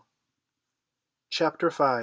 Chapter 1.29 1.69
V. 1.69 1.83